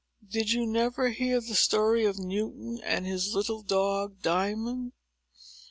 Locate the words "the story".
1.39-2.05